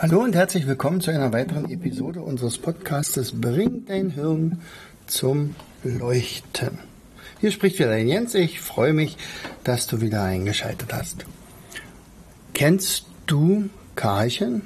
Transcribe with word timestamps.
Hallo 0.00 0.20
und 0.20 0.36
herzlich 0.36 0.68
willkommen 0.68 1.00
zu 1.00 1.10
einer 1.10 1.32
weiteren 1.32 1.68
Episode 1.68 2.20
unseres 2.20 2.56
Podcastes 2.56 3.32
Bring 3.40 3.84
dein 3.84 4.10
Hirn 4.10 4.60
zum 5.08 5.56
Leuchten. 5.82 6.78
Hier 7.40 7.50
spricht 7.50 7.80
wieder 7.80 7.88
dein 7.88 8.06
Jens. 8.06 8.36
Ich 8.36 8.60
freue 8.60 8.92
mich, 8.92 9.16
dass 9.64 9.88
du 9.88 10.00
wieder 10.00 10.22
eingeschaltet 10.22 10.94
hast. 10.94 11.26
Kennst 12.54 13.06
du 13.26 13.70
Karlchen? 13.96 14.62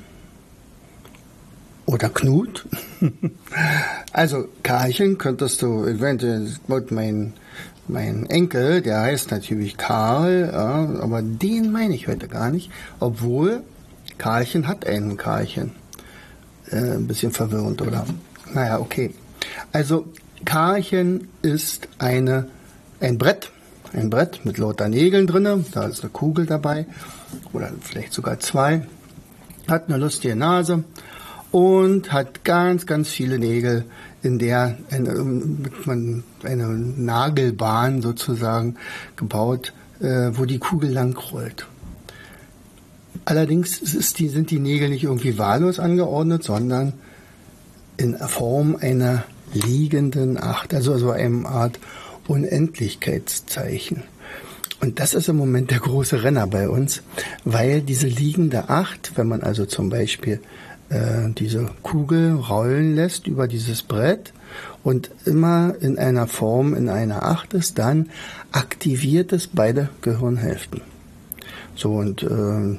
Oder 1.87 2.11
Knut? 2.11 2.67
also 4.13 4.49
Karlchen 4.63 5.17
könntest 5.17 5.63
du, 5.63 5.87
eventuell 5.87 6.47
mein, 6.91 7.33
mein 7.89 8.27
Enkel, 8.27 8.83
der 8.83 9.01
heißt 9.01 9.30
natürlich 9.30 9.79
Karl, 9.79 10.51
ja, 10.53 11.01
aber 11.01 11.23
den 11.23 11.73
meine 11.73 11.95
ich 11.95 12.07
heute 12.07 12.29
gar 12.29 12.51
nicht, 12.51 12.71
obwohl 13.01 13.63
Karlchen 14.19 14.69
hat 14.69 14.87
einen 14.87 15.16
Karlchen. 15.16 15.73
Äh, 16.71 16.95
ein 16.95 17.07
bisschen 17.07 17.32
verwirrend, 17.32 17.82
oder? 17.82 18.07
Naja, 18.52 18.79
okay. 18.79 19.15
Also 19.73 20.07
Karlchen 20.45 21.29
ist 21.43 21.88
eine, 21.99 22.49
ein 23.01 23.18
Brett, 23.18 23.51
ein 23.93 24.10
Brett 24.10 24.45
mit 24.45 24.59
lauter 24.59 24.88
Nägeln 24.88 25.27
drinne. 25.27 25.65
Da 25.73 25.87
ist 25.87 26.02
eine 26.02 26.10
Kugel 26.10 26.46
dabei 26.46 26.87
oder 27.52 27.73
vielleicht 27.80 28.13
sogar 28.13 28.40
zwei. 28.40 28.87
Hat 29.68 29.88
eine 29.88 29.99
lustige 29.99 30.37
Nase 30.37 30.85
und 31.51 32.13
hat 32.13 32.45
ganz, 32.45 32.87
ganz 32.87 33.09
viele 33.09 33.38
Nägel, 33.38 33.85
in 34.23 34.38
der 34.38 34.77
eine, 34.90 35.15
man 35.85 36.24
eine 36.45 36.68
Nagelbahn 36.68 38.02
sozusagen 38.02 38.77
gebaut, 39.16 39.73
äh, 40.01 40.30
wo 40.33 40.45
die 40.45 40.59
Kugel 40.59 40.90
lang 40.90 41.16
rollt. 41.16 41.66
Allerdings 43.24 43.80
die, 44.15 44.28
sind 44.28 44.51
die 44.51 44.59
Nägel 44.59 44.88
nicht 44.88 45.04
irgendwie 45.04 45.38
wahllos 45.38 45.78
angeordnet, 45.78 46.42
sondern 46.42 46.95
in 47.96 48.16
Form 48.18 48.76
einer 48.80 49.24
liegenden 49.52 50.42
Acht, 50.42 50.74
also 50.74 50.98
so 50.98 51.10
eine 51.10 51.46
Art 51.46 51.78
Unendlichkeitszeichen. 52.26 54.02
Und 54.80 54.98
das 54.98 55.15
ist 55.15 55.28
im 55.28 55.37
Moment 55.37 55.70
der 55.70 55.78
große 55.78 56.24
Renner 56.24 56.46
bei 56.48 56.68
uns, 56.68 57.02
weil 57.45 57.82
diese 57.82 58.09
liegende 58.09 58.68
Acht, 58.68 59.12
wenn 59.15 59.28
man 59.28 59.43
also 59.43 59.65
zum 59.66 59.90
Beispiel 59.90 60.40
äh, 60.88 61.30
diese 61.38 61.70
Kugel 61.82 62.34
rollen 62.34 62.96
lässt 62.96 63.28
über 63.28 63.46
dieses 63.46 63.82
Brett 63.82 64.32
und 64.82 65.10
immer 65.25 65.75
in 65.81 65.98
einer 65.98 66.26
Form 66.26 66.75
in 66.75 66.88
einer 66.88 67.22
Acht 67.22 67.54
ist, 67.54 67.78
dann 67.78 68.10
aktiviert 68.50 69.32
es 69.32 69.47
beide 69.47 69.88
Gehirnhälften. 70.00 70.81
So 71.76 71.93
und 71.93 72.25
äh, 72.25 72.76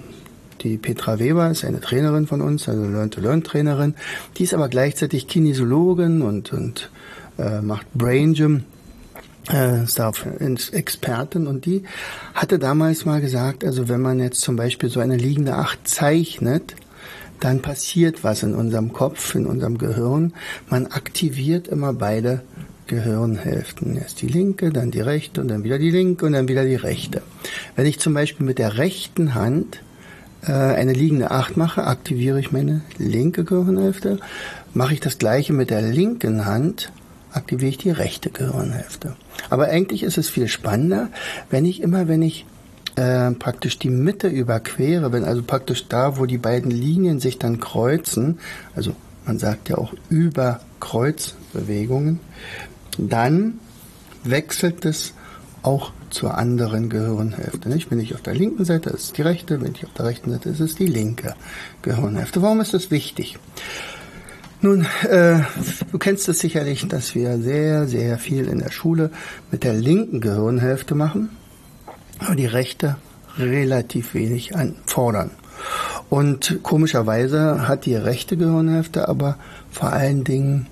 die 0.63 0.77
Petra 0.77 1.19
Weber 1.19 1.49
ist 1.49 1.65
eine 1.65 1.81
Trainerin 1.81 2.27
von 2.27 2.41
uns, 2.41 2.69
also 2.69 2.83
Learn-to-Learn-Trainerin. 2.83 3.95
Die 4.37 4.43
ist 4.43 4.53
aber 4.53 4.69
gleichzeitig 4.69 5.27
Kinesiologin 5.27 6.21
und, 6.21 6.53
und 6.53 6.89
äh, 7.37 7.61
macht 7.61 7.87
Brain 7.93 8.33
Gym 8.33 8.63
äh, 9.49 9.83
Expertin 10.71 11.47
und 11.47 11.65
die 11.65 11.83
hatte 12.33 12.59
damals 12.59 13.05
mal 13.05 13.21
gesagt, 13.21 13.65
also 13.65 13.89
wenn 13.89 14.01
man 14.01 14.19
jetzt 14.19 14.41
zum 14.41 14.55
Beispiel 14.55 14.89
so 14.89 14.99
eine 14.99 15.17
liegende 15.17 15.55
Acht 15.55 15.87
zeichnet, 15.87 16.75
dann 17.39 17.61
passiert 17.61 18.23
was 18.23 18.43
in 18.43 18.55
unserem 18.55 18.93
Kopf, 18.93 19.35
in 19.35 19.45
unserem 19.45 19.77
Gehirn. 19.77 20.33
Man 20.69 20.87
aktiviert 20.87 21.67
immer 21.67 21.93
beide 21.93 22.41
Gehirnhälften. 22.87 23.97
Erst 23.97 24.21
die 24.21 24.27
linke, 24.27 24.71
dann 24.71 24.91
die 24.91 25.01
rechte 25.01 25.41
und 25.41 25.49
dann 25.49 25.63
wieder 25.63 25.77
die 25.77 25.91
linke 25.91 26.25
und 26.25 26.33
dann 26.33 26.47
wieder 26.47 26.63
die 26.63 26.75
rechte. 26.75 27.21
Wenn 27.75 27.85
ich 27.85 27.99
zum 27.99 28.13
Beispiel 28.13 28.45
mit 28.45 28.59
der 28.59 28.77
rechten 28.77 29.35
Hand 29.35 29.81
eine 30.51 30.93
liegende 30.93 31.31
Acht 31.31 31.57
mache, 31.57 31.85
aktiviere 31.85 32.39
ich 32.39 32.51
meine 32.51 32.81
linke 32.97 33.43
Gehirnhälfte. 33.43 34.19
Mache 34.73 34.93
ich 34.93 34.99
das 34.99 35.17
gleiche 35.17 35.53
mit 35.53 35.69
der 35.69 35.81
linken 35.81 36.45
Hand, 36.45 36.91
aktiviere 37.31 37.69
ich 37.69 37.77
die 37.77 37.91
rechte 37.91 38.29
Gehirnhälfte. 38.29 39.15
Aber 39.49 39.65
eigentlich 39.65 40.03
ist 40.03 40.17
es 40.17 40.29
viel 40.29 40.47
spannender, 40.47 41.09
wenn 41.49 41.65
ich 41.65 41.81
immer, 41.81 42.07
wenn 42.07 42.21
ich 42.21 42.45
äh, 42.95 43.31
praktisch 43.31 43.79
die 43.79 43.89
Mitte 43.89 44.27
überquere, 44.27 45.11
wenn 45.11 45.23
also 45.23 45.41
praktisch 45.43 45.87
da, 45.87 46.17
wo 46.17 46.25
die 46.25 46.37
beiden 46.37 46.71
Linien 46.71 47.19
sich 47.19 47.39
dann 47.39 47.59
kreuzen, 47.59 48.39
also 48.75 48.95
man 49.25 49.39
sagt 49.39 49.69
ja 49.69 49.77
auch 49.77 49.93
über 50.09 50.59
Kreuzbewegungen, 50.79 52.19
dann 52.97 53.59
wechselt 54.23 54.85
es 54.85 55.13
auch 55.63 55.91
zur 56.09 56.37
anderen 56.37 56.89
Gehirnhälfte. 56.89 57.69
Nicht? 57.69 57.89
Wenn 57.89 57.99
ich 57.99 58.13
auf 58.13 58.21
der 58.21 58.35
linken 58.35 58.65
Seite 58.65 58.89
ist 58.91 59.03
es 59.03 59.13
die 59.13 59.21
rechte, 59.21 59.61
wenn 59.61 59.73
ich 59.73 59.85
auf 59.85 59.93
der 59.93 60.05
rechten 60.05 60.31
Seite 60.31 60.49
ist 60.49 60.59
es 60.59 60.75
die 60.75 60.85
linke 60.85 61.35
Gehirnhälfte. 61.81 62.41
Warum 62.41 62.61
ist 62.61 62.73
das 62.73 62.91
wichtig? 62.91 63.39
Nun, 64.61 64.85
äh, 65.09 65.39
du 65.91 65.97
kennst 65.97 66.29
es 66.29 66.39
sicherlich, 66.39 66.87
dass 66.87 67.15
wir 67.15 67.37
sehr, 67.39 67.85
sehr 67.87 68.17
viel 68.17 68.47
in 68.47 68.59
der 68.59 68.71
Schule 68.71 69.09
mit 69.51 69.63
der 69.63 69.73
linken 69.73 70.21
Gehirnhälfte 70.21 70.95
machen, 70.95 71.29
aber 72.19 72.35
die 72.35 72.45
rechte 72.45 72.95
relativ 73.37 74.13
wenig 74.13 74.55
anfordern. 74.55 75.31
Und 76.09 76.59
komischerweise 76.63 77.67
hat 77.67 77.85
die 77.85 77.95
rechte 77.95 78.37
Gehirnhälfte 78.37 79.07
aber 79.09 79.37
vor 79.71 79.91
allen 79.91 80.23
Dingen 80.23 80.67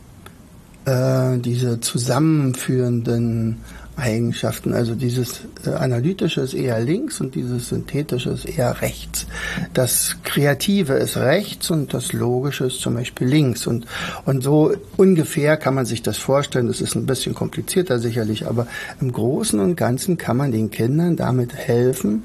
äh, 0.86 1.38
diese 1.40 1.80
zusammenführenden 1.80 3.58
Eigenschaften. 3.96 4.74
Also 4.74 4.96
dieses 4.96 5.42
äh, 5.66 5.70
analytische 5.70 6.42
ist 6.42 6.54
eher 6.54 6.80
links 6.80 7.22
und 7.22 7.36
dieses 7.36 7.70
synthetische 7.70 8.32
ist 8.32 8.46
eher 8.46 8.82
rechts. 8.82 9.28
Das 9.74 10.18
Kreative 10.24 10.94
ist 10.94 11.18
rechts 11.18 11.70
und 11.70 11.94
das 11.94 12.14
Logische 12.14 12.66
ist 12.66 12.80
zum 12.80 12.96
Beispiel 12.96 13.28
links. 13.28 13.68
Und, 13.68 13.86
und 14.26 14.44
so 14.44 14.74
ungefähr 14.98 15.58
kann 15.58 15.76
man 15.76 15.86
sich 15.86 16.02
das 16.02 16.18
vorstellen. 16.18 16.68
Das 16.68 16.82
ist 16.82 16.96
ein 16.96 17.06
bisschen 17.06 17.36
komplizierter 17.36 18.00
sicherlich, 18.00 18.48
aber 18.48 18.68
im 19.00 19.12
Großen 19.12 19.60
und 19.60 19.76
Ganzen 19.76 20.18
kann 20.18 20.38
man 20.38 20.52
den 20.52 20.72
Kindern 20.72 21.16
damit 21.16 21.54
helfen, 21.54 22.24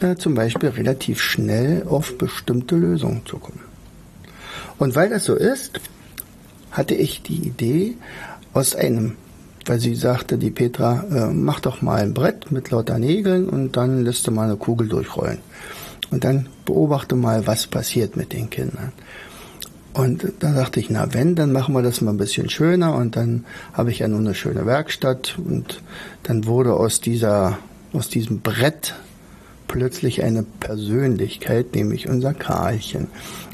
äh, 0.00 0.16
zum 0.16 0.34
Beispiel 0.34 0.70
relativ 0.70 1.20
schnell 1.20 1.84
auf 1.88 2.18
bestimmte 2.18 2.76
Lösungen 2.76 3.22
zu 3.26 3.38
kommen. 3.38 3.60
Und 4.78 4.94
weil 4.94 5.08
das 5.08 5.24
so 5.24 5.34
ist, 5.34 5.80
hatte 6.70 6.94
ich 6.94 7.22
die 7.22 7.46
Idee, 7.46 7.94
aus 8.52 8.74
einem 8.74 9.16
weil 9.66 9.80
sie 9.80 9.94
sagte, 9.94 10.38
die 10.38 10.50
Petra, 10.50 11.04
äh, 11.10 11.26
mach 11.32 11.60
doch 11.60 11.82
mal 11.82 12.00
ein 12.00 12.14
Brett 12.14 12.50
mit 12.50 12.70
lauter 12.70 12.98
Nägeln 12.98 13.48
und 13.48 13.76
dann 13.76 14.04
lässt 14.04 14.26
du 14.26 14.30
mal 14.30 14.44
eine 14.44 14.56
Kugel 14.56 14.88
durchrollen. 14.88 15.38
Und 16.10 16.24
dann 16.24 16.48
beobachte 16.64 17.16
mal, 17.16 17.46
was 17.46 17.66
passiert 17.66 18.16
mit 18.16 18.32
den 18.32 18.48
Kindern. 18.48 18.92
Und 19.92 20.32
da 20.40 20.52
dachte 20.52 20.78
ich, 20.78 20.90
na 20.90 21.14
wenn, 21.14 21.34
dann 21.34 21.52
machen 21.52 21.74
wir 21.74 21.82
das 21.82 22.00
mal 22.02 22.10
ein 22.10 22.18
bisschen 22.18 22.50
schöner 22.50 22.94
und 22.94 23.16
dann 23.16 23.44
habe 23.72 23.90
ich 23.90 24.00
ja 24.00 24.08
nur 24.08 24.20
eine 24.20 24.34
schöne 24.34 24.66
Werkstatt 24.66 25.38
und 25.38 25.82
dann 26.22 26.44
wurde 26.44 26.74
aus 26.74 27.00
dieser, 27.00 27.58
aus 27.94 28.08
diesem 28.08 28.40
Brett 28.40 28.94
plötzlich 29.68 30.22
eine 30.22 30.42
Persönlichkeit, 30.42 31.74
nämlich 31.74 32.08
unser 32.08 32.34
Karlchen. 32.34 33.08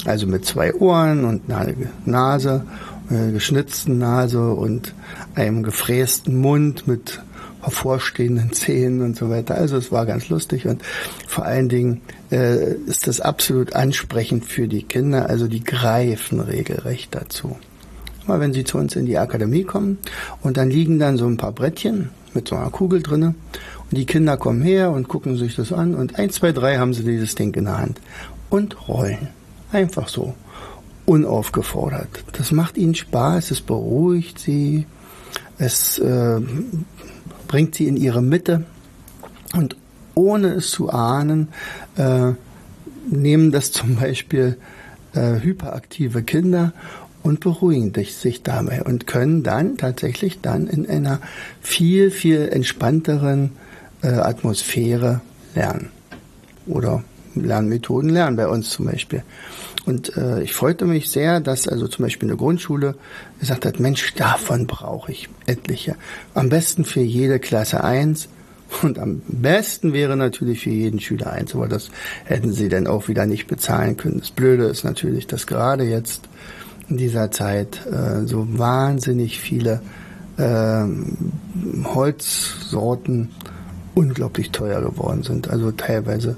Also 0.05 0.27
mit 0.27 0.45
zwei 0.45 0.73
Ohren 0.73 1.23
und 1.23 1.49
einer 1.49 1.73
Nase 2.05 2.65
äh, 3.13 3.31
geschnitzten 3.31 3.97
Nase 3.97 4.53
und 4.53 4.93
einem 5.35 5.63
gefrästen 5.63 6.39
Mund 6.39 6.87
mit 6.87 7.21
hervorstehenden 7.61 8.51
Zähnen 8.53 9.01
und 9.01 9.15
so 9.15 9.29
weiter. 9.29 9.55
Also 9.55 9.77
es 9.77 9.91
war 9.91 10.05
ganz 10.05 10.29
lustig 10.29 10.67
und 10.67 10.81
vor 11.27 11.45
allen 11.45 11.69
Dingen 11.69 12.01
äh, 12.31 12.73
ist 12.73 13.07
das 13.07 13.21
absolut 13.21 13.73
ansprechend 13.73 14.45
für 14.45 14.67
die 14.67 14.83
Kinder. 14.83 15.29
Also 15.29 15.47
die 15.47 15.63
greifen 15.63 16.39
regelrecht 16.39 17.15
dazu. 17.15 17.57
Mal 18.27 18.39
wenn 18.39 18.53
sie 18.53 18.63
zu 18.63 18.77
uns 18.77 18.95
in 18.95 19.05
die 19.05 19.17
Akademie 19.17 19.63
kommen 19.63 19.97
und 20.41 20.57
dann 20.57 20.69
liegen 20.69 20.99
dann 20.99 21.17
so 21.17 21.25
ein 21.25 21.37
paar 21.37 21.51
Brettchen 21.51 22.09
mit 22.33 22.47
so 22.47 22.55
einer 22.55 22.69
Kugel 22.69 23.01
drinne 23.01 23.35
und 23.89 23.97
die 23.97 24.05
Kinder 24.05 24.37
kommen 24.37 24.61
her 24.61 24.91
und 24.91 25.07
gucken 25.07 25.37
sich 25.37 25.55
das 25.55 25.71
an 25.71 25.95
und 25.95 26.17
eins, 26.17 26.35
zwei, 26.35 26.51
drei 26.51 26.77
haben 26.77 26.93
sie 26.93 27.03
dieses 27.03 27.35
Ding 27.35 27.53
in 27.53 27.65
der 27.65 27.77
Hand 27.77 27.99
und 28.49 28.87
rollen. 28.87 29.29
Einfach 29.71 30.07
so 30.07 30.35
unaufgefordert. 31.05 32.23
Das 32.33 32.51
macht 32.51 32.77
ihnen 32.77 32.95
Spaß, 32.95 33.51
es 33.51 33.61
beruhigt 33.61 34.39
sie, 34.39 34.85
es 35.57 35.99
äh, 35.99 36.39
bringt 37.47 37.75
sie 37.75 37.87
in 37.87 37.97
ihre 37.97 38.21
Mitte 38.21 38.65
und 39.53 39.75
ohne 40.15 40.49
es 40.53 40.69
zu 40.71 40.89
ahnen, 40.89 41.49
äh, 41.97 42.31
nehmen 43.09 43.51
das 43.51 43.71
zum 43.71 43.95
Beispiel 43.95 44.57
äh, 45.13 45.41
hyperaktive 45.41 46.23
Kinder 46.23 46.73
und 47.23 47.39
beruhigen 47.39 47.93
sich 48.05 48.43
dabei 48.43 48.83
und 48.83 49.07
können 49.07 49.43
dann 49.43 49.77
tatsächlich 49.77 50.41
dann 50.41 50.67
in 50.67 50.87
einer 50.87 51.19
viel, 51.61 52.11
viel 52.11 52.49
entspannteren 52.49 53.51
äh, 54.01 54.09
Atmosphäre 54.09 55.21
lernen. 55.55 55.89
Oder 56.65 57.03
Lernmethoden 57.35 58.09
lernen 58.09 58.35
bei 58.35 58.47
uns 58.47 58.69
zum 58.69 58.85
Beispiel. 58.85 59.23
Und 59.85 60.15
äh, 60.15 60.41
ich 60.41 60.53
freute 60.53 60.85
mich 60.85 61.09
sehr, 61.09 61.39
dass 61.39 61.67
also 61.67 61.87
zum 61.87 62.03
Beispiel 62.03 62.29
eine 62.29 62.37
Grundschule 62.37 62.95
gesagt 63.39 63.65
hat, 63.65 63.79
Mensch, 63.79 64.13
davon 64.15 64.65
brauche 64.65 65.11
ich 65.11 65.29
etliche. 65.45 65.95
Am 66.33 66.49
besten 66.49 66.85
für 66.85 67.01
jede 67.01 67.39
Klasse 67.39 67.83
eins 67.83 68.29
und 68.81 68.97
am 68.97 69.21
besten 69.27 69.93
wäre 69.93 70.15
natürlich 70.15 70.61
für 70.61 70.69
jeden 70.69 70.99
Schüler 70.99 71.31
eins, 71.31 71.53
aber 71.53 71.67
das 71.67 71.89
hätten 72.23 72.53
sie 72.53 72.69
dann 72.69 72.87
auch 72.87 73.07
wieder 73.07 73.25
nicht 73.25 73.47
bezahlen 73.47 73.97
können. 73.97 74.19
Das 74.19 74.31
Blöde 74.31 74.65
ist 74.65 74.83
natürlich, 74.83 75.27
dass 75.27 75.47
gerade 75.47 75.83
jetzt 75.83 76.29
in 76.89 76.97
dieser 76.97 77.31
Zeit 77.31 77.85
äh, 77.85 78.25
so 78.25 78.47
wahnsinnig 78.57 79.39
viele 79.39 79.81
äh, 80.37 80.85
Holzsorten 81.83 83.29
unglaublich 83.95 84.51
teuer 84.51 84.81
geworden 84.81 85.23
sind. 85.23 85.49
Also 85.49 85.71
teilweise 85.71 86.35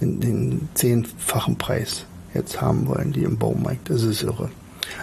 in 0.00 0.20
den 0.20 0.68
zehnfachen 0.74 1.56
Preis 1.56 2.06
jetzt 2.34 2.60
haben 2.60 2.86
wollen, 2.88 3.12
die 3.12 3.22
im 3.22 3.38
Baumarkt. 3.38 3.90
Das 3.90 4.02
ist 4.02 4.22
irre. 4.22 4.50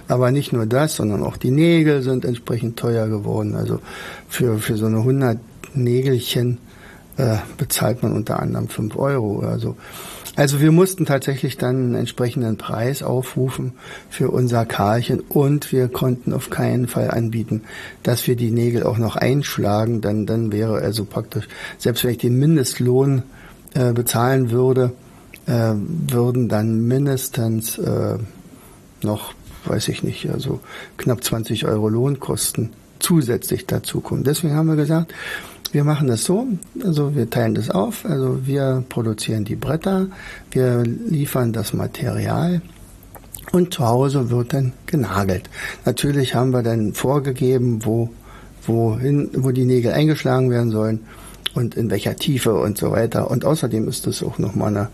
Aber 0.08 0.32
nicht 0.32 0.54
nur 0.54 0.66
das, 0.66 0.96
sondern 0.96 1.24
auch 1.24 1.38
die 1.38 1.52
Nägel 1.52 2.02
sind 2.02 2.26
entsprechend 2.26 2.78
teuer 2.78 3.08
geworden. 3.08 3.56
Also 3.56 3.80
für, 4.28 4.60
für 4.60 4.78
so 4.78 4.86
eine 4.86 4.98
100 4.98 5.38
Nägelchen 5.74 6.60
äh, 7.18 7.38
bezahlt 7.58 8.04
man 8.04 8.14
unter 8.14 8.40
anderem 8.40 8.68
5 8.68 8.96
Euro 8.98 9.38
oder 9.38 9.60
so. 9.60 9.76
Also 10.36 10.62
wir 10.62 10.72
mussten 10.72 11.06
tatsächlich 11.06 11.58
dann 11.58 11.76
einen 11.76 11.96
entsprechenden 11.96 12.56
Preis 12.58 13.04
aufrufen 13.04 13.74
für 14.10 14.32
unser 14.32 14.66
Karlchen 14.66 15.20
und 15.20 15.74
wir 15.74 15.90
konnten 15.90 16.32
auf 16.32 16.50
keinen 16.50 16.88
Fall 16.88 17.12
anbieten, 17.12 17.64
dass 18.04 18.28
wir 18.28 18.38
die 18.38 18.52
Nägel 18.52 18.84
auch 18.84 18.98
noch 18.98 19.18
einschlagen. 19.18 20.00
Dann, 20.00 20.26
dann 20.26 20.54
wäre 20.54 20.76
also 20.80 21.04
praktisch, 21.04 21.50
selbst 21.78 22.04
wenn 22.04 22.12
ich 22.12 22.18
den 22.18 22.40
Mindestlohn 22.40 23.24
äh, 23.74 23.92
bezahlen 23.92 24.52
würde, 24.52 24.94
äh, 25.52 25.74
würden 25.76 26.48
dann 26.48 26.88
mindestens 26.88 27.78
äh, 27.78 28.18
noch, 29.04 29.34
weiß 29.66 29.90
ich 29.90 30.02
nicht, 30.02 30.30
also 30.30 30.62
knapp 30.98 31.24
20 31.24 31.66
Euro 31.66 31.90
Lohnkosten 31.90 32.70
zusätzlich 33.00 33.66
dazu 33.66 34.00
kommen. 34.00 34.24
Deswegen 34.24 34.56
haben 34.56 34.70
wir 34.70 34.76
gesagt, 34.78 35.14
wir 35.74 35.84
machen 35.84 36.08
das 36.08 36.24
so, 36.24 36.48
also 36.84 37.16
wir 37.16 37.30
teilen 37.30 37.56
das 37.56 37.70
auf, 37.70 38.06
also 38.06 38.46
wir 38.46 38.84
produzieren 38.88 39.44
die 39.44 39.56
Bretter, 39.56 40.08
wir 40.52 40.84
liefern 40.84 41.54
das 41.54 41.74
Material. 41.74 42.62
Und 43.52 43.74
zu 43.74 43.86
Hause 43.86 44.30
wird 44.30 44.54
dann 44.54 44.72
genagelt. 44.86 45.50
Natürlich 45.84 46.36
haben 46.36 46.52
wir 46.52 46.64
dann 46.64 46.94
vorgegeben, 46.94 47.84
wo, 47.84 48.10
wohin, 48.66 49.30
wo 49.34 49.52
die 49.52 49.66
Nägel 49.66 49.92
eingeschlagen 49.92 50.50
werden 50.50 50.72
sollen 50.72 51.02
und 51.54 51.76
in 51.76 51.90
welcher 51.90 52.16
Tiefe 52.16 52.54
und 52.54 52.78
so 52.78 52.92
weiter. 52.92 53.30
Und 53.30 53.46
außerdem 53.46 53.88
ist 53.88 54.08
das 54.08 54.24
auch 54.24 54.38
nochmal 54.38 54.90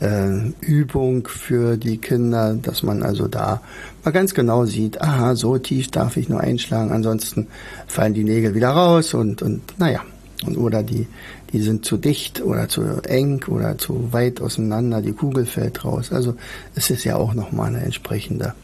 eine 0.00 0.52
äh, 0.60 0.66
Übung 0.66 1.26
für 1.26 1.76
die 1.76 1.98
Kinder, 1.98 2.54
dass 2.54 2.82
man 2.82 3.02
also 3.02 3.28
da 3.28 3.62
mal 4.04 4.10
ganz 4.10 4.34
genau 4.34 4.64
sieht, 4.64 5.00
aha, 5.00 5.34
so 5.34 5.58
tief 5.58 5.90
darf 5.90 6.16
ich 6.16 6.28
nur 6.28 6.40
einschlagen, 6.40 6.92
ansonsten 6.92 7.48
fallen 7.86 8.14
die 8.14 8.24
Nägel 8.24 8.54
wieder 8.54 8.70
raus 8.70 9.14
und, 9.14 9.42
und 9.42 9.62
naja, 9.78 10.00
und, 10.44 10.56
oder 10.56 10.82
die, 10.82 11.06
die 11.52 11.60
sind 11.60 11.84
zu 11.84 11.96
dicht 11.96 12.42
oder 12.42 12.68
zu 12.68 12.82
eng 13.04 13.44
oder 13.48 13.78
zu 13.78 14.12
weit 14.12 14.40
auseinander, 14.40 15.02
die 15.02 15.12
Kugel 15.12 15.46
fällt 15.46 15.84
raus. 15.84 16.12
Also 16.12 16.34
es 16.74 16.90
ist 16.90 17.04
ja 17.04 17.16
auch 17.16 17.34
nochmal 17.34 17.68
eine 17.68 17.82
entsprechende 17.82 18.54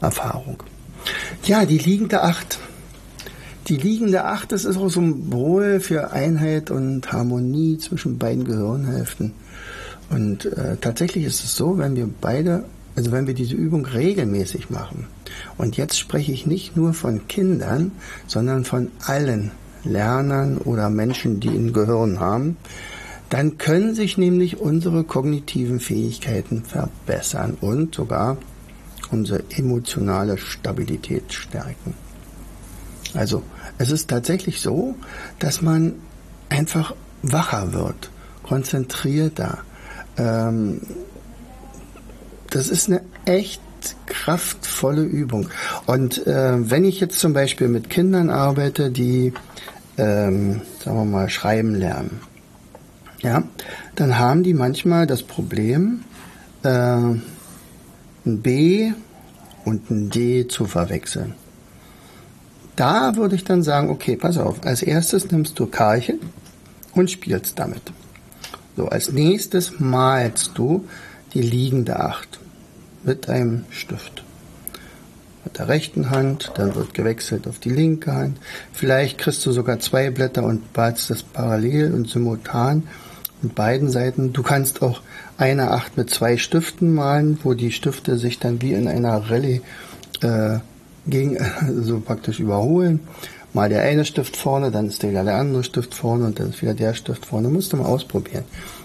Erfahrung. 0.00 0.62
Ja, 1.44 1.64
die 1.64 1.78
liegende 1.78 2.22
Acht. 2.22 2.58
Die 3.68 3.76
liegende 3.76 4.24
Acht, 4.24 4.52
das 4.52 4.64
ist 4.64 4.76
auch 4.76 4.88
Symbol 4.88 5.80
für 5.80 6.12
Einheit 6.12 6.70
und 6.70 7.10
Harmonie 7.12 7.78
zwischen 7.78 8.16
beiden 8.16 8.44
Gehirnhälften. 8.44 9.32
Und 10.08 10.44
äh, 10.44 10.76
tatsächlich 10.80 11.24
ist 11.24 11.42
es 11.42 11.56
so, 11.56 11.76
wenn 11.76 11.96
wir 11.96 12.08
beide, 12.20 12.64
also 12.94 13.10
wenn 13.10 13.26
wir 13.26 13.34
diese 13.34 13.56
Übung 13.56 13.84
regelmäßig 13.84 14.70
machen, 14.70 15.08
und 15.58 15.76
jetzt 15.76 15.98
spreche 15.98 16.30
ich 16.30 16.46
nicht 16.46 16.76
nur 16.76 16.94
von 16.94 17.26
Kindern, 17.26 17.90
sondern 18.28 18.64
von 18.64 18.92
allen 19.04 19.50
Lernern 19.82 20.58
oder 20.58 20.88
Menschen, 20.88 21.40
die 21.40 21.48
ein 21.48 21.72
Gehirn 21.72 22.20
haben, 22.20 22.56
dann 23.30 23.58
können 23.58 23.96
sich 23.96 24.16
nämlich 24.16 24.60
unsere 24.60 25.02
kognitiven 25.02 25.80
Fähigkeiten 25.80 26.62
verbessern 26.62 27.56
und 27.60 27.96
sogar 27.96 28.36
unsere 29.10 29.42
emotionale 29.50 30.38
Stabilität 30.38 31.32
stärken. 31.32 32.05
Also 33.16 33.42
es 33.78 33.90
ist 33.90 34.08
tatsächlich 34.08 34.60
so, 34.60 34.94
dass 35.38 35.62
man 35.62 35.94
einfach 36.48 36.94
wacher 37.22 37.72
wird, 37.72 38.10
konzentrierter. 38.42 39.58
Ähm, 40.16 40.82
das 42.50 42.68
ist 42.68 42.88
eine 42.88 43.02
echt 43.24 43.60
kraftvolle 44.06 45.02
Übung. 45.02 45.48
Und 45.86 46.26
äh, 46.26 46.70
wenn 46.70 46.84
ich 46.84 47.00
jetzt 47.00 47.18
zum 47.18 47.32
Beispiel 47.32 47.68
mit 47.68 47.90
Kindern 47.90 48.30
arbeite, 48.30 48.90
die 48.90 49.32
ähm, 49.98 50.62
sagen 50.78 50.96
wir 50.98 51.04
mal, 51.04 51.28
schreiben 51.28 51.74
lernen. 51.74 52.20
Ja, 53.22 53.42
dann 53.94 54.18
haben 54.18 54.42
die 54.42 54.54
manchmal 54.54 55.06
das 55.06 55.22
Problem, 55.22 56.04
äh, 56.62 56.68
ein 56.68 57.22
B 58.24 58.92
und 59.64 59.90
ein 59.90 60.10
D 60.10 60.46
zu 60.48 60.66
verwechseln. 60.66 61.34
Da 62.76 63.16
würde 63.16 63.34
ich 63.34 63.44
dann 63.44 63.62
sagen, 63.62 63.90
okay, 63.90 64.16
pass 64.16 64.38
auf, 64.38 64.64
als 64.64 64.82
erstes 64.82 65.30
nimmst 65.30 65.58
du 65.58 65.66
Karchen 65.66 66.20
und 66.94 67.10
spielst 67.10 67.58
damit. 67.58 67.82
So, 68.76 68.88
als 68.88 69.10
nächstes 69.10 69.80
malst 69.80 70.52
du 70.54 70.84
die 71.32 71.42
liegende 71.42 71.98
Acht 71.98 72.38
mit 73.02 73.28
einem 73.28 73.64
Stift 73.70 74.22
mit 75.46 75.58
der 75.58 75.68
rechten 75.68 76.10
Hand, 76.10 76.50
dann 76.56 76.74
wird 76.74 76.92
gewechselt 76.92 77.46
auf 77.46 77.60
die 77.60 77.70
linke 77.70 78.12
Hand. 78.12 78.38
Vielleicht 78.72 79.16
kriegst 79.16 79.46
du 79.46 79.52
sogar 79.52 79.78
zwei 79.78 80.10
Blätter 80.10 80.42
und 80.42 80.72
balst 80.72 81.08
das 81.08 81.22
parallel 81.22 81.94
und 81.94 82.10
simultan 82.10 82.82
mit 83.42 83.54
beiden 83.54 83.88
Seiten. 83.88 84.32
Du 84.32 84.42
kannst 84.42 84.82
auch 84.82 85.02
eine 85.38 85.70
Acht 85.70 85.96
mit 85.96 86.10
zwei 86.10 86.36
Stiften 86.36 86.92
malen, 86.92 87.38
wo 87.44 87.54
die 87.54 87.70
Stifte 87.70 88.18
sich 88.18 88.40
dann 88.40 88.60
wie 88.60 88.72
in 88.72 88.88
einer 88.88 89.30
Rallye 89.30 89.62
äh, 90.20 90.58
gegen, 91.06 91.38
so 91.82 92.00
praktisch 92.00 92.40
überholen. 92.40 93.00
Mal 93.52 93.68
der 93.68 93.82
eine 93.82 94.04
Stift 94.04 94.36
vorne, 94.36 94.70
dann 94.70 94.86
ist 94.86 95.02
wieder 95.02 95.24
der 95.24 95.36
andere 95.36 95.64
Stift 95.64 95.94
vorne 95.94 96.26
und 96.26 96.38
dann 96.38 96.50
ist 96.50 96.60
wieder 96.60 96.74
der 96.74 96.94
Stift 96.94 97.24
vorne. 97.26 97.48
Musst 97.48 97.72
du 97.72 97.78
mal 97.78 97.86
ausprobieren. 97.86 98.44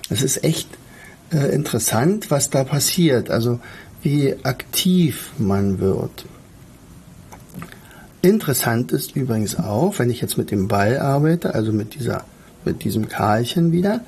Es 0.10 0.22
ist 0.22 0.44
echt 0.44 0.70
äh, 1.32 1.54
interessant, 1.54 2.32
was 2.32 2.50
da 2.50 2.64
passiert. 2.64 3.30
Also 3.30 3.60
wie 4.02 4.36
aktiv 4.44 5.32
man 5.38 5.80
wird. 5.80 6.26
Interessant 8.22 8.92
ist 8.92 9.16
übrigens 9.16 9.58
auch, 9.58 9.98
wenn 9.98 10.10
ich 10.10 10.22
jetzt 10.22 10.38
mit 10.38 10.52
dem 10.52 10.68
Ball 10.68 11.00
arbeite, 11.00 11.56
also 11.56 11.72
mit 11.72 11.96
dieser, 11.96 12.24
mit 12.64 12.84
diesem 12.84 13.08
Karlchen 13.10 13.72
wieder, 13.72 14.02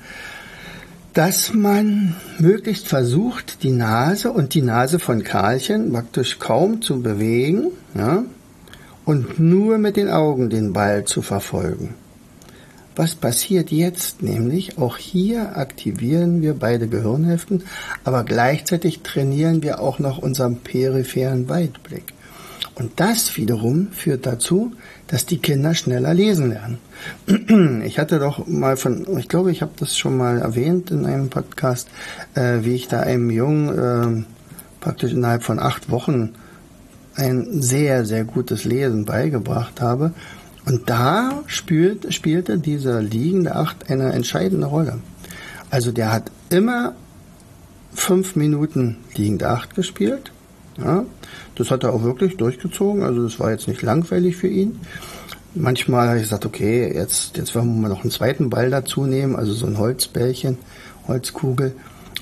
dass 1.14 1.52
man 1.52 2.16
möglichst 2.38 2.88
versucht, 2.88 3.62
die 3.62 3.70
Nase 3.70 4.32
und 4.32 4.54
die 4.54 4.62
Nase 4.62 4.98
von 4.98 5.24
Karlchen 5.24 5.92
praktisch 5.92 6.38
kaum 6.38 6.82
zu 6.82 7.02
bewegen, 7.02 7.68
ja, 7.94 8.24
und 9.04 9.38
nur 9.38 9.78
mit 9.78 9.96
den 9.96 10.08
Augen 10.08 10.50
den 10.50 10.72
Ball 10.72 11.04
zu 11.04 11.22
verfolgen. 11.22 11.94
Was 12.96 13.16
passiert 13.16 13.72
jetzt 13.72 14.22
nämlich? 14.22 14.78
Auch 14.78 14.98
hier 14.98 15.56
aktivieren 15.56 16.42
wir 16.42 16.54
beide 16.54 16.86
Gehirnhälften, 16.86 17.64
aber 18.04 18.22
gleichzeitig 18.22 19.00
trainieren 19.02 19.62
wir 19.62 19.80
auch 19.80 19.98
noch 19.98 20.18
unseren 20.18 20.58
peripheren 20.58 21.48
Weitblick. 21.48 22.14
Und 22.76 22.98
das 23.00 23.36
wiederum 23.36 23.88
führt 23.92 24.26
dazu, 24.26 24.72
dass 25.06 25.26
die 25.26 25.38
Kinder 25.38 25.74
schneller 25.74 26.14
lesen 26.14 26.50
lernen. 26.50 26.78
Ich 27.84 27.98
hatte 27.98 28.18
doch 28.18 28.46
mal 28.46 28.76
von, 28.76 29.06
ich 29.18 29.28
glaube, 29.28 29.52
ich 29.52 29.62
habe 29.62 29.72
das 29.78 29.96
schon 29.96 30.16
mal 30.16 30.38
erwähnt 30.38 30.90
in 30.90 31.04
einem 31.04 31.28
Podcast, 31.28 31.88
äh, 32.34 32.60
wie 32.62 32.74
ich 32.74 32.88
da 32.88 33.00
einem 33.00 33.30
Jungen 33.30 34.24
äh, 34.24 34.24
praktisch 34.80 35.12
innerhalb 35.12 35.42
von 35.42 35.58
acht 35.58 35.90
Wochen 35.90 36.30
ein 37.16 37.62
sehr, 37.62 38.04
sehr 38.04 38.24
gutes 38.24 38.64
Lesen 38.64 39.04
beigebracht 39.04 39.80
habe. 39.80 40.12
Und 40.66 40.88
da 40.88 41.42
spielt, 41.46 42.12
spielte 42.14 42.58
dieser 42.58 43.02
liegende 43.02 43.54
Acht 43.54 43.90
eine 43.90 44.12
entscheidende 44.12 44.66
Rolle. 44.66 44.98
Also 45.70 45.92
der 45.92 46.12
hat 46.12 46.30
immer 46.50 46.94
fünf 47.92 48.34
Minuten 48.34 48.96
liegende 49.14 49.48
Acht 49.48 49.74
gespielt 49.74 50.32
ja, 50.78 51.04
das 51.54 51.70
hat 51.70 51.84
er 51.84 51.92
auch 51.92 52.02
wirklich 52.02 52.36
durchgezogen. 52.36 53.02
Also 53.02 53.22
das 53.22 53.38
war 53.38 53.50
jetzt 53.50 53.68
nicht 53.68 53.82
langweilig 53.82 54.36
für 54.36 54.48
ihn. 54.48 54.80
Manchmal 55.54 56.08
habe 56.08 56.16
ich 56.18 56.24
gesagt, 56.24 56.46
okay, 56.46 56.92
jetzt, 56.92 57.36
jetzt 57.36 57.54
wollen 57.54 57.80
wir 57.80 57.88
noch 57.88 58.02
einen 58.02 58.10
zweiten 58.10 58.50
Ball 58.50 58.70
dazu 58.70 59.06
nehmen, 59.06 59.36
also 59.36 59.52
so 59.52 59.66
ein 59.66 59.78
Holzbällchen, 59.78 60.58
Holzkugel. 61.06 61.74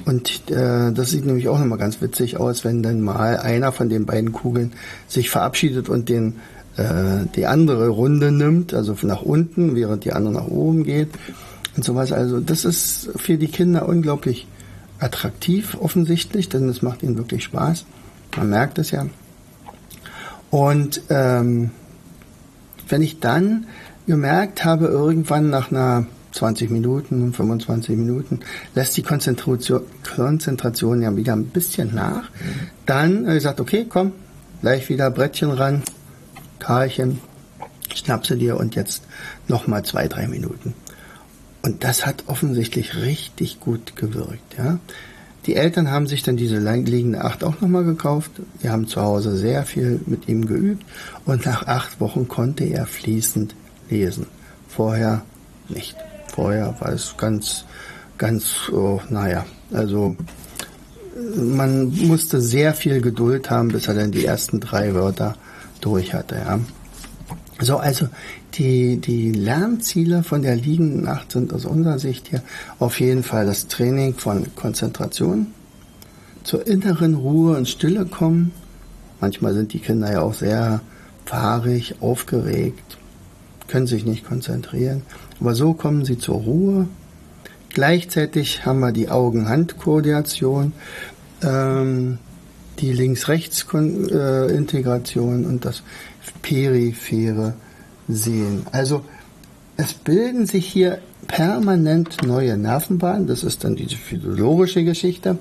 Und 0.04 0.50
äh, 0.50 0.92
das 0.92 1.10
sieht 1.10 1.24
nämlich 1.24 1.48
auch 1.48 1.58
nochmal 1.58 1.78
ganz 1.78 2.00
witzig 2.00 2.38
aus, 2.38 2.64
wenn 2.64 2.82
dann 2.82 3.00
mal 3.00 3.36
einer 3.36 3.72
von 3.72 3.88
den 3.88 4.06
beiden 4.06 4.32
Kugeln 4.32 4.72
sich 5.06 5.30
verabschiedet 5.30 5.88
und 5.88 6.08
den 6.08 6.34
äh, 6.76 7.26
die 7.36 7.46
andere 7.46 7.88
Runde 7.88 8.32
nimmt, 8.32 8.74
also 8.74 8.96
nach 9.02 9.22
unten, 9.22 9.74
während 9.74 10.04
die 10.04 10.12
andere 10.12 10.34
nach 10.34 10.48
oben 10.48 10.84
geht 10.84 11.10
und 11.76 11.84
sowas. 11.84 12.12
Also 12.12 12.40
das 12.40 12.64
ist 12.64 13.10
für 13.16 13.36
die 13.36 13.48
Kinder 13.48 13.88
unglaublich 13.88 14.46
attraktiv 14.98 15.76
offensichtlich, 15.80 16.48
denn 16.48 16.68
es 16.68 16.82
macht 16.82 17.02
ihnen 17.02 17.18
wirklich 17.18 17.44
Spaß. 17.44 17.84
Man 18.36 18.50
merkt 18.50 18.78
es 18.78 18.90
ja. 18.90 19.06
Und 20.50 21.02
ähm, 21.10 21.70
wenn 22.88 23.02
ich 23.02 23.20
dann 23.20 23.66
gemerkt 24.06 24.64
habe, 24.64 24.86
irgendwann 24.86 25.50
nach 25.50 25.70
einer 25.70 26.06
20 26.32 26.70
Minuten, 26.70 27.32
25 27.32 27.96
Minuten, 27.96 28.40
lässt 28.74 28.96
die 28.96 29.02
Konzentration, 29.02 29.82
Konzentration 30.02 31.02
ja 31.02 31.14
wieder 31.16 31.34
ein 31.34 31.46
bisschen 31.46 31.94
nach. 31.94 32.30
Dann 32.86 33.26
ich 33.26 33.34
gesagt, 33.34 33.60
okay, 33.60 33.86
komm, 33.88 34.12
gleich 34.60 34.88
wieder 34.88 35.10
Brettchen 35.10 35.50
ran, 35.50 35.82
Karlchen, 36.58 37.20
schnappse 37.94 38.36
dir 38.36 38.56
und 38.56 38.74
jetzt 38.74 39.04
nochmal 39.48 39.84
zwei, 39.84 40.08
drei 40.08 40.26
Minuten. 40.26 40.74
Und 41.62 41.84
das 41.84 42.06
hat 42.06 42.24
offensichtlich 42.26 42.96
richtig 42.96 43.60
gut 43.60 43.94
gewirkt, 43.96 44.56
ja. 44.58 44.78
Die 45.46 45.56
Eltern 45.56 45.90
haben 45.90 46.06
sich 46.06 46.22
dann 46.22 46.36
diese 46.36 46.58
liegende 46.58 47.24
Acht 47.24 47.42
auch 47.42 47.60
nochmal 47.60 47.82
gekauft. 47.82 48.30
Wir 48.60 48.70
haben 48.70 48.86
zu 48.86 49.00
Hause 49.00 49.36
sehr 49.36 49.64
viel 49.64 50.00
mit 50.06 50.28
ihm 50.28 50.46
geübt 50.46 50.84
und 51.24 51.46
nach 51.46 51.66
acht 51.66 52.00
Wochen 52.00 52.28
konnte 52.28 52.62
er 52.64 52.86
fließend 52.86 53.56
lesen. 53.90 54.26
Vorher 54.68 55.22
nicht. 55.68 55.96
Vorher 56.32 56.74
war 56.80 56.92
es 56.92 57.14
ganz, 57.16 57.64
ganz, 58.18 58.68
oh, 58.72 59.00
naja, 59.10 59.44
also 59.72 60.16
man 61.36 61.92
musste 62.06 62.40
sehr 62.40 62.74
viel 62.74 63.00
Geduld 63.00 63.50
haben, 63.50 63.68
bis 63.68 63.86
er 63.86 63.94
dann 63.94 64.12
die 64.12 64.24
ersten 64.24 64.60
drei 64.60 64.94
Wörter 64.94 65.36
durch 65.80 66.14
hatte. 66.14 66.36
Ja. 66.36 66.58
So, 67.60 67.76
also 67.76 68.08
die, 68.54 68.96
die 68.96 69.32
Lernziele 69.32 70.22
von 70.22 70.42
der 70.42 70.56
liegenden 70.56 71.04
Nacht 71.04 71.32
sind 71.32 71.52
aus 71.52 71.64
unserer 71.64 71.98
Sicht 71.98 72.28
hier 72.28 72.42
auf 72.78 72.98
jeden 72.98 73.22
Fall 73.22 73.46
das 73.46 73.68
Training 73.68 74.14
von 74.14 74.54
Konzentration, 74.56 75.48
zur 76.44 76.66
inneren 76.66 77.14
Ruhe 77.14 77.56
und 77.56 77.68
Stille 77.68 78.04
kommen. 78.06 78.52
Manchmal 79.20 79.54
sind 79.54 79.72
die 79.72 79.78
Kinder 79.78 80.10
ja 80.10 80.22
auch 80.22 80.34
sehr 80.34 80.80
fahrig, 81.24 81.96
aufgeregt, 82.00 82.98
können 83.72 83.86
sich 83.86 84.04
nicht 84.04 84.26
konzentrieren. 84.26 85.02
Aber 85.40 85.54
so 85.54 85.72
kommen 85.72 86.04
sie 86.04 86.18
zur 86.18 86.34
Ruhe. 86.36 86.88
Gleichzeitig 87.70 88.66
haben 88.66 88.80
wir 88.80 88.92
die 88.92 89.08
Augen-Hand-Koordination, 89.08 90.74
ähm, 91.42 92.18
die 92.80 92.92
Links-Rechts-Integration 92.92 95.46
und 95.46 95.64
das 95.64 95.82
periphere 96.42 97.54
Sehen. 98.08 98.66
Also 98.72 99.06
es 99.78 99.94
bilden 99.94 100.46
sich 100.46 100.66
hier 100.66 100.98
permanent 101.28 102.22
neue 102.26 102.56
Nervenbahnen. 102.56 103.26
Das 103.26 103.44
ist 103.44 103.64
dann 103.64 103.76
diese 103.76 103.96
physiologische 103.96 104.84
Geschichte. 104.84 105.38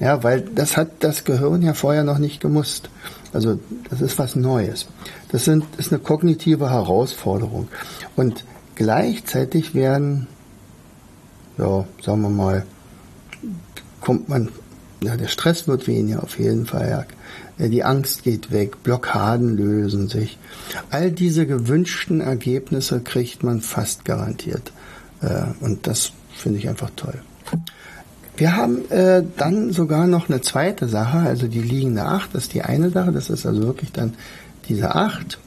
Ja, 0.00 0.22
weil 0.22 0.42
das 0.42 0.76
hat 0.76 0.90
das 1.00 1.24
Gehirn 1.24 1.62
ja 1.62 1.74
vorher 1.74 2.04
noch 2.04 2.18
nicht 2.18 2.40
gemusst. 2.40 2.90
Also 3.32 3.58
das 3.88 4.00
ist 4.00 4.18
was 4.18 4.36
Neues. 4.36 4.86
Das 5.30 5.44
sind, 5.44 5.64
ist 5.78 5.92
eine 5.92 6.00
kognitive 6.00 6.70
Herausforderung. 6.70 7.68
Und 8.16 8.44
gleichzeitig 8.74 9.74
werden, 9.74 10.26
ja, 11.56 11.84
sagen 12.02 12.22
wir 12.22 12.28
mal, 12.28 12.66
kommt 14.00 14.28
man, 14.28 14.50
ja, 15.02 15.16
der 15.16 15.28
Stress 15.28 15.66
wird 15.66 15.86
weniger 15.86 16.22
auf 16.22 16.38
jeden 16.38 16.66
Fall. 16.66 17.06
Ja. 17.58 17.68
Die 17.68 17.84
Angst 17.84 18.22
geht 18.22 18.50
weg, 18.50 18.82
Blockaden 18.82 19.56
lösen 19.56 20.08
sich. 20.08 20.38
All 20.90 21.10
diese 21.10 21.46
gewünschten 21.46 22.20
Ergebnisse 22.20 23.00
kriegt 23.00 23.42
man 23.42 23.60
fast 23.60 24.04
garantiert. 24.04 24.72
Äh, 25.22 25.44
und 25.60 25.86
das 25.86 26.12
finde 26.34 26.58
ich 26.58 26.68
einfach 26.68 26.90
toll. 26.96 27.20
Wir 28.36 28.56
haben 28.56 28.90
äh, 28.90 29.22
dann 29.36 29.72
sogar 29.72 30.06
noch 30.06 30.28
eine 30.28 30.40
zweite 30.40 30.88
Sache, 30.88 31.18
also 31.18 31.46
die 31.48 31.60
liegende 31.60 32.04
Acht, 32.04 32.34
das 32.34 32.44
ist 32.44 32.54
die 32.54 32.62
eine 32.62 32.90
Sache, 32.90 33.12
das 33.12 33.30
ist 33.30 33.46
also 33.46 33.62
wirklich 33.62 33.92
dann 33.92 34.14
diese 34.68 34.94
Acht. 34.94 35.38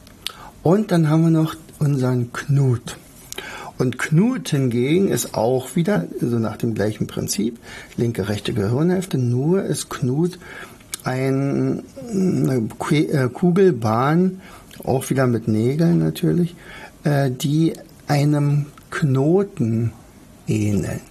Und 0.62 0.92
dann 0.92 1.10
haben 1.10 1.24
wir 1.24 1.32
noch 1.32 1.56
unseren 1.80 2.32
Knut. 2.32 2.98
Und 3.78 3.98
Knut 3.98 4.50
hingegen 4.50 5.10
ist 5.10 5.34
auch 5.34 5.76
wieder 5.76 6.06
so 6.22 6.40
nach 6.40 6.58
dem 6.58 6.76
gleichen 6.76 7.08
Prinzip, 7.08 7.60
linke, 7.98 8.30
rechte 8.30 8.54
Gehirnhälfte, 8.54 9.18
nur 9.18 9.64
ist 9.64 9.90
Knut 9.90 10.40
ein, 11.04 11.84
eine 12.10 12.68
äh, 12.92 13.30
Kugelbahn, 13.30 14.42
auch 14.84 15.10
wieder 15.10 15.28
mit 15.28 15.48
Nägeln 15.48 16.00
natürlich, 16.00 16.56
äh, 17.04 17.30
die 17.32 17.74
einem 18.08 18.68
Knoten 18.96 19.92
ähneln. 20.48 21.02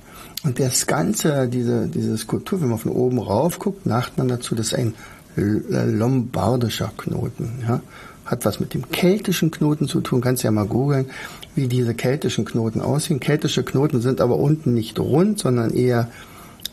Und 0.43 0.59
das 0.59 0.87
Ganze, 0.87 1.49
diese, 1.49 1.87
diese 1.87 2.17
Skulptur, 2.17 2.61
wenn 2.61 2.69
man 2.69 2.79
von 2.79 2.93
oben 2.93 3.19
rauf 3.19 3.59
guckt, 3.59 3.87
macht 3.87 4.17
man 4.17 4.29
dazu, 4.29 4.55
das 4.55 4.69
ist 4.69 4.75
ein 4.75 4.95
lombardischer 5.37 6.93
Knoten. 6.97 7.63
Ja? 7.67 7.81
Hat 8.25 8.45
was 8.47 8.61
mit 8.61 8.73
dem 8.73 8.91
keltischen 8.91 9.51
Knoten 9.51 9.87
zu 9.87 10.01
tun, 10.01 10.23
kannst 10.23 10.43
ja 10.43 10.51
mal 10.51 10.67
googeln, 10.67 11.07
wie 11.55 11.67
diese 11.67 11.95
keltischen 11.95 12.45
Knoten 12.47 12.81
aussehen. 12.81 13.21
Keltische 13.21 13.65
Knoten 13.65 14.01
sind 14.01 14.21
aber 14.21 14.39
unten 14.39 14.73
nicht 14.73 14.99
rund, 14.99 15.39
sondern 15.39 15.71
eher 15.71 16.09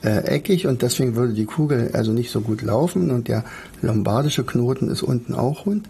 äh, 0.03 0.25
eckig 0.25 0.65
und 0.67 0.81
deswegen 0.81 1.15
würde 1.15 1.33
die 1.33 1.45
Kugel 1.45 1.91
also 1.93 2.13
nicht 2.13 2.31
so 2.31 2.41
gut 2.41 2.61
laufen 2.61 3.11
und 3.11 3.27
der 3.27 3.43
lombardische 3.81 4.45
Knoten 4.45 4.89
ist 4.89 5.03
unten 5.03 5.33
auch 5.33 5.65
rund. 5.65 5.87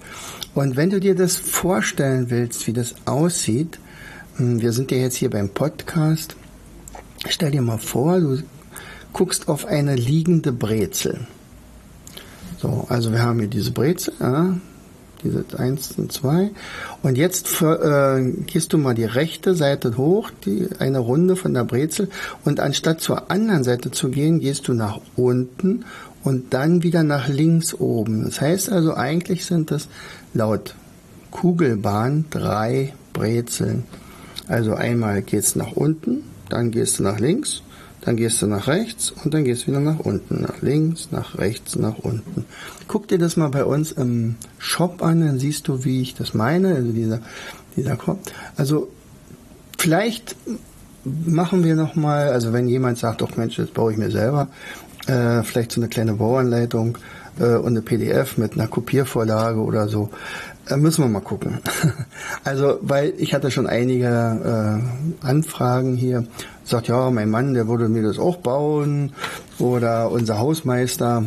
Und 0.55 0.75
wenn 0.75 0.89
du 0.89 0.99
dir 0.99 1.15
das 1.15 1.35
vorstellen 1.35 2.29
willst, 2.29 2.65
wie 2.67 2.73
das 2.73 2.95
aussieht, 3.05 3.79
wir 4.41 4.73
sind 4.73 4.91
ja 4.91 4.97
jetzt 4.97 5.15
hier 5.15 5.29
beim 5.29 5.49
Podcast, 5.49 6.35
stell 7.27 7.51
dir 7.51 7.61
mal 7.61 7.77
vor, 7.77 8.19
du 8.19 8.41
guckst 9.13 9.47
auf 9.47 9.65
eine 9.65 9.95
liegende 9.95 10.51
Brezel. 10.51 11.27
So, 12.57 12.85
also 12.89 13.11
wir 13.11 13.21
haben 13.21 13.39
hier 13.39 13.47
diese 13.47 13.71
Brezel, 13.71 14.13
ja, 14.19 14.55
diese 15.23 15.45
1 15.55 15.93
und 15.97 16.11
2. 16.11 16.49
Und 17.03 17.17
jetzt 17.17 17.47
für, 17.47 18.17
äh, 18.17 18.31
gehst 18.47 18.73
du 18.73 18.77
mal 18.77 18.95
die 18.95 19.05
rechte 19.05 19.53
Seite 19.53 19.97
hoch, 19.97 20.31
die 20.45 20.69
eine 20.79 20.99
Runde 20.99 21.35
von 21.35 21.53
der 21.53 21.63
Brezel. 21.63 22.09
Und 22.43 22.59
anstatt 22.59 23.01
zur 23.01 23.29
anderen 23.29 23.63
Seite 23.63 23.91
zu 23.91 24.09
gehen, 24.09 24.39
gehst 24.39 24.67
du 24.67 24.73
nach 24.73 24.99
unten 25.15 25.85
und 26.23 26.53
dann 26.53 26.81
wieder 26.81 27.03
nach 27.03 27.27
links 27.27 27.73
oben. 27.75 28.23
Das 28.23 28.41
heißt 28.41 28.71
also, 28.71 28.95
eigentlich 28.95 29.45
sind 29.45 29.69
das 29.69 29.87
laut 30.33 30.75
Kugelbahn 31.29 32.25
drei 32.29 32.93
Brezeln. 33.13 33.83
Also 34.51 34.73
einmal 34.73 35.21
geht's 35.21 35.55
nach 35.55 35.71
unten, 35.71 36.23
dann 36.49 36.71
gehst 36.71 36.99
du 36.99 37.03
nach 37.03 37.19
links, 37.19 37.63
dann 38.01 38.17
gehst 38.17 38.41
du 38.41 38.47
nach 38.47 38.67
rechts 38.67 39.09
und 39.23 39.33
dann 39.33 39.45
gehst 39.45 39.63
du 39.63 39.67
wieder 39.67 39.79
nach 39.79 39.99
unten, 39.99 40.41
nach 40.41 40.61
links, 40.61 41.07
nach 41.11 41.37
rechts, 41.37 41.77
nach 41.77 41.97
unten. 41.99 42.43
Guck 42.89 43.07
dir 43.07 43.17
das 43.17 43.37
mal 43.37 43.47
bei 43.47 43.63
uns 43.63 43.93
im 43.93 44.35
Shop 44.57 45.03
an, 45.03 45.21
dann 45.21 45.39
siehst 45.39 45.69
du, 45.69 45.85
wie 45.85 46.01
ich 46.01 46.15
das 46.15 46.33
meine, 46.33 46.75
also 46.75 46.91
dieser, 46.91 47.21
dieser 47.77 47.95
Kopf. 47.95 48.29
Also 48.57 48.89
vielleicht 49.77 50.35
machen 51.05 51.63
wir 51.63 51.75
noch 51.75 51.95
mal, 51.95 52.27
also 52.27 52.51
wenn 52.51 52.67
jemand 52.67 52.97
sagt, 52.97 53.21
doch 53.21 53.37
Mensch, 53.37 53.55
das 53.55 53.69
baue 53.69 53.93
ich 53.93 53.97
mir 53.97 54.11
selber, 54.11 54.49
äh, 55.07 55.43
vielleicht 55.43 55.71
so 55.71 55.79
eine 55.79 55.87
kleine 55.87 56.15
Bauanleitung 56.15 56.97
äh, 57.39 57.55
und 57.55 57.67
eine 57.67 57.81
PDF 57.81 58.37
mit 58.37 58.53
einer 58.53 58.67
Kopiervorlage 58.67 59.61
oder 59.61 59.87
so. 59.87 60.09
Äh, 60.69 60.77
müssen 60.77 61.03
wir 61.03 61.09
mal 61.09 61.21
gucken. 61.21 61.59
also, 62.43 62.79
weil 62.81 63.13
ich 63.17 63.33
hatte 63.33 63.51
schon 63.51 63.67
einige 63.67 64.81
äh, 65.23 65.25
Anfragen 65.25 65.95
hier. 65.95 66.25
Sagt, 66.63 66.87
ja, 66.87 67.09
mein 67.09 67.29
Mann, 67.29 67.53
der 67.53 67.67
würde 67.67 67.89
mir 67.89 68.03
das 68.03 68.19
auch 68.19 68.37
bauen. 68.37 69.13
Oder 69.59 70.11
unser 70.11 70.39
Hausmeister, 70.39 71.23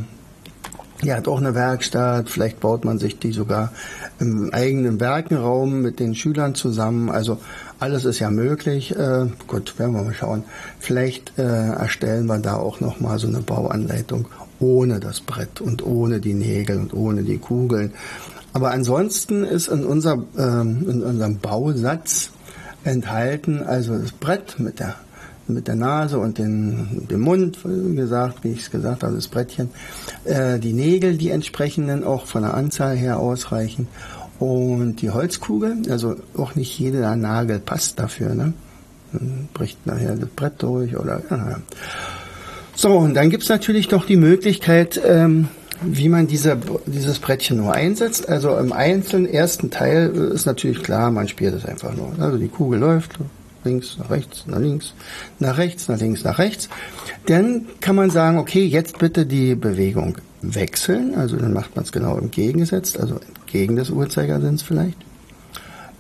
der 1.03 1.17
hat 1.17 1.29
auch 1.29 1.39
eine 1.39 1.55
Werkstatt. 1.55 2.31
Vielleicht 2.31 2.61
baut 2.61 2.85
man 2.85 2.99
sich 2.99 3.19
die 3.19 3.33
sogar 3.33 3.73
im 4.21 4.51
eigenen 4.53 5.01
Werkenraum 5.01 5.83
mit 5.83 5.99
den 5.99 6.15
Schülern 6.15 6.55
zusammen. 6.55 7.11
Also 7.11 7.39
alles 7.81 8.05
ist 8.05 8.21
ja 8.21 8.31
möglich. 8.31 8.97
Äh, 8.97 9.27
gut, 9.49 9.79
werden 9.79 9.95
wir 9.95 10.03
mal 10.03 10.15
schauen. 10.15 10.45
Vielleicht 10.79 11.39
äh, 11.39 11.43
erstellen 11.43 12.27
wir 12.27 12.39
da 12.39 12.57
auch 12.57 12.81
noch 12.81 13.01
mal 13.01 13.19
so 13.19 13.27
eine 13.27 13.41
Bauanleitung 13.41 14.29
ohne 14.61 15.01
das 15.01 15.21
Brett 15.21 15.61
und 15.61 15.85
ohne 15.85 16.21
die 16.21 16.33
Nägel 16.33 16.79
und 16.79 16.95
ohne 16.95 17.23
die 17.23 17.39
Kugeln. 17.39 17.93
Aber 18.55 18.71
ansonsten 18.71 19.43
ist 19.43 19.67
in, 19.67 19.85
unser, 19.85 20.25
ähm, 20.39 20.87
in 20.89 21.03
unserem 21.03 21.39
Bausatz 21.39 22.31
enthalten, 22.85 23.65
also 23.65 23.99
das 23.99 24.13
Brett 24.13 24.61
mit 24.61 24.79
der, 24.79 24.95
mit 25.49 25.67
der 25.67 25.75
Nase 25.75 26.21
und 26.21 26.39
den, 26.39 27.09
dem 27.11 27.21
Mund, 27.21 27.59
wie 27.65 27.97
gesagt, 27.97 28.45
wie 28.45 28.53
ich 28.53 28.61
es 28.61 28.71
gesagt 28.71 29.03
habe, 29.03 29.17
das 29.17 29.27
Brettchen, 29.27 29.71
äh, 30.25 30.61
die 30.61 30.73
Nägel, 30.73 31.19
die 31.19 31.31
entsprechenden 31.31 32.05
auch 32.05 32.27
von 32.27 32.43
der 32.43 32.55
Anzahl 32.55 32.97
her 32.97 33.19
ausreichen 33.19 33.89
und 34.39 35.03
die 35.03 35.11
Holzkugel, 35.11 35.83
also 35.91 36.15
auch 36.37 36.55
nicht 36.55 36.79
jeder 36.79 37.17
Nagel 37.17 37.59
passt 37.59 37.99
dafür, 37.99 38.35
ne? 38.35 38.53
Dann 39.13 39.49
bricht 39.53 39.85
nachher 39.85 40.15
das 40.15 40.29
Brett 40.29 40.63
durch 40.63 40.97
oder 40.97 41.23
ja. 41.29 41.59
So, 42.77 42.97
und 42.99 43.15
dann 43.15 43.31
gibt's 43.31 43.49
natürlich 43.49 43.91
noch 43.91 44.05
die 44.07 44.17
Möglichkeit, 44.17 45.01
ähm, 45.05 45.49
wie 45.83 46.09
man 46.09 46.27
diese, 46.27 46.59
dieses 46.87 47.19
Brettchen 47.19 47.59
nur 47.59 47.73
einsetzt. 47.75 48.29
Also 48.29 48.57
im 48.57 48.73
einzelnen 48.73 49.27
ersten 49.27 49.71
Teil 49.71 50.11
ist 50.11 50.47
natürlich 50.47 50.83
klar, 50.83 51.11
man 51.11 51.29
spielt 51.29 51.55
es 51.55 51.65
einfach 51.65 51.95
nur. 51.95 52.13
Also 52.19 52.39
die 52.39 52.49
Kugel 52.49 52.81
läuft 52.81 53.19
links, 53.65 53.97
nach 53.99 54.11
rechts, 54.11 54.45
nach 54.47 54.59
links, 54.59 54.95
nach 55.39 55.59
rechts, 55.59 55.89
nach 55.89 55.99
links, 55.99 56.25
nach 56.25 56.39
rechts. 56.39 56.69
Dann 57.27 57.67
kann 57.81 57.97
man 57.97 58.11
sagen, 58.11 58.39
okay, 58.39 58.65
jetzt 58.65 58.99
bitte 58.99 59.27
die 59.27 59.55
Bewegung 59.55 60.19
wechseln. 60.43 61.15
Also 61.15 61.37
dann 61.37 61.53
macht 61.53 61.75
man 61.75 61.85
es 61.85 61.93
genau 61.93 62.19
entgegengesetzt, 62.19 63.01
also 63.01 63.19
entgegen 63.37 63.77
des 63.77 63.91
Uhrzeigersinns 63.91 64.63
vielleicht. 64.63 64.99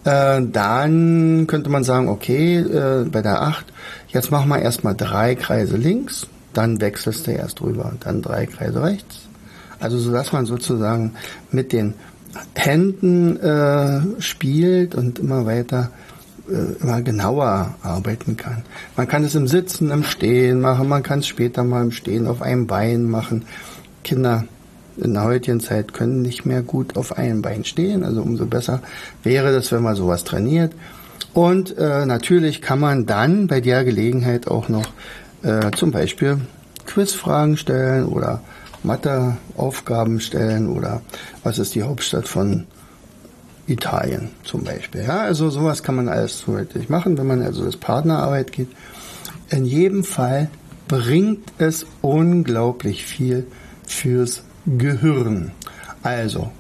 Äh, 0.05 0.43
dann 0.53 1.47
könnte 1.47 1.71
man 1.71 1.83
sagen, 1.83 2.09
okay, 2.09 2.59
äh, 2.59 3.05
bei 3.11 3.23
der 3.23 3.41
8, 3.41 3.65
jetzt 4.09 4.31
machen 4.31 4.49
wir 4.51 4.59
erstmal 4.61 4.95
drei 4.95 5.35
Kreise 5.35 5.77
links, 5.77 6.27
dann 6.53 6.81
wechselst 6.81 7.27
du 7.27 7.33
erst 7.33 7.63
rüber 7.63 7.93
dann 8.01 8.21
drei 8.21 8.47
Kreise 8.47 8.83
rechts. 8.83 9.29
Also 9.81 9.99
so 9.99 10.13
dass 10.13 10.33
man 10.33 10.47
sozusagen 10.47 11.13
mit 11.51 11.73
den 11.73 11.95
Händen 12.55 13.37
äh, 13.39 14.21
spielt 14.21 14.95
und 14.95 15.19
immer 15.19 15.47
weiter 15.47 15.91
äh, 16.49 16.83
immer 16.83 17.01
genauer 17.03 17.75
arbeiten 17.83 18.37
kann. 18.37 18.65
Man 18.97 19.09
kann 19.09 19.25
es 19.25 19.35
im 19.35 19.47
Sitzen, 19.47 19.91
im 19.91 20.05
Stehen 20.05 20.61
machen, 20.61 20.89
man 20.89 21.03
kann 21.03 21.21
es 21.21 21.27
später 21.27 21.65
mal 21.65 21.83
im 21.83 21.93
Stehen 21.93 22.27
auf 22.27 22.43
einem 22.43 22.67
Bein 22.67 23.05
machen. 23.05 23.45
Kinder 24.03 24.45
in 24.97 25.15
der 25.15 25.25
heutigen 25.25 25.61
Zeit 25.61 25.93
können 25.93 26.23
nicht 26.23 26.45
mehr 26.45 26.63
gut 26.63 26.97
auf 26.97 27.17
einem 27.19 27.43
Bein 27.43 27.65
stehen, 27.65 28.05
also 28.05 28.23
umso 28.23 28.47
besser 28.47 28.81
wäre 29.23 29.53
das, 29.53 29.73
wenn 29.73 29.83
man 29.83 29.97
sowas 29.97 30.25
trainiert. 30.25 30.73
Und 31.33 31.77
äh, 31.79 32.07
natürlich 32.07 32.63
kann 32.63 32.79
man 32.79 33.07
dann 33.07 33.47
bei 33.47 33.61
der 33.61 33.85
Gelegenheit 33.85 34.47
auch 34.47 34.69
noch 34.69 34.87
äh, 35.43 35.71
zum 35.73 35.91
Beispiel 35.91 36.39
Quizfragen 36.87 37.57
stellen 37.57 38.07
oder 38.07 38.41
Matheaufgaben 38.85 40.21
stellen 40.21 40.69
oder 40.69 41.03
was 41.43 41.59
ist 41.59 41.75
die 41.75 41.83
Hauptstadt 41.83 42.29
von 42.29 42.67
Italien 43.67 44.31
zum 44.45 44.63
Beispiel. 44.65 45.03
Ja, 45.03 45.23
also 45.23 45.51
sowas 45.51 45.83
kann 45.83 45.97
man 45.97 46.09
alles 46.09 46.39
zusätzlich 46.39 46.89
machen, 46.89 47.17
wenn 47.17 47.27
man 47.27 47.43
also 47.43 47.65
das 47.65 47.77
Partnerarbeit 47.77 48.53
geht. 48.53 48.69
In 49.51 49.65
jedem 49.65 50.05
Fall 50.05 50.51
bringt 50.89 51.53
es 51.59 51.87
unglaublich 52.03 53.05
viel 53.05 53.47
fürs 53.87 54.43
Gehirn. 54.67 55.53
Also, 56.03 56.51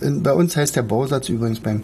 in, 0.00 0.22
bei 0.22 0.32
uns 0.32 0.56
heißt 0.56 0.76
der 0.76 0.82
Bausatz 0.82 1.28
übrigens 1.28 1.60
beim 1.60 1.82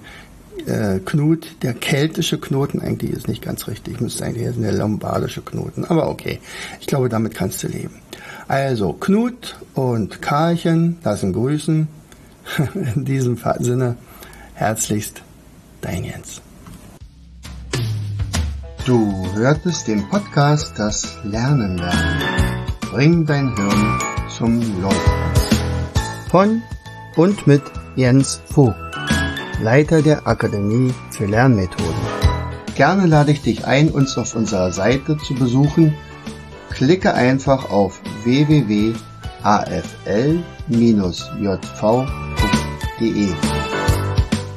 äh, 0.67 0.99
Knut 1.05 1.63
der 1.63 1.75
keltische 1.75 2.39
Knoten. 2.39 2.81
Eigentlich 2.81 3.13
ist 3.13 3.29
nicht 3.29 3.43
ganz 3.43 3.69
richtig, 3.69 4.01
müsste 4.01 4.25
eigentlich 4.25 4.49
heißen 4.49 4.63
der 4.63 4.73
lombardische 4.73 5.43
Knoten. 5.43 5.85
Aber 5.85 6.09
okay, 6.09 6.41
ich 6.81 6.87
glaube, 6.87 7.09
damit 7.09 7.35
kannst 7.35 7.63
du 7.63 7.69
leben. 7.69 8.02
Also, 8.49 8.93
Knut 8.93 9.57
und 9.75 10.21
Karlchen 10.21 10.99
lassen 11.05 11.33
grüßen. 11.33 11.89
in 12.95 13.05
diesem 13.05 13.39
Sinne, 13.61 13.97
herzlichst, 14.55 15.23
dein 15.81 16.05
Jens. 16.05 16.41
Du 18.85 19.27
hörtest 19.35 19.87
den 19.87 20.09
Podcast 20.09 20.77
Das 20.77 21.19
Lernen 21.23 21.79
lernen. 21.79 22.21
Bring 22.91 23.25
dein 23.25 23.55
Hirn 23.55 24.01
zum 24.37 24.61
Laufen 24.83 25.13
von 26.33 26.63
und 27.15 27.47
mit 27.47 27.63
Jens 27.95 28.41
Vogt, 28.47 28.75
Leiter 29.61 30.01
der 30.01 30.27
Akademie 30.27 30.95
für 31.11 31.27
Lernmethoden. 31.27 31.95
Gerne 32.75 33.07
lade 33.07 33.33
ich 33.33 33.43
dich 33.43 33.67
ein, 33.67 33.91
uns 33.91 34.17
auf 34.17 34.35
unserer 34.35 34.73
Seite 34.73 35.19
zu 35.19 35.35
besuchen. 35.35 35.95
Klicke 36.75 37.15
einfach 37.15 37.71
auf 37.71 38.01
www.afl-jv.de. 38.25 38.93